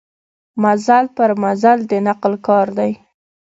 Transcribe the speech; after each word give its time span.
مزل 0.61 1.05
پر 1.17 1.29
مزل 1.43 1.79
د 1.91 1.93
نقل 2.07 2.33
کار 2.47 2.67
دی. 2.77 2.91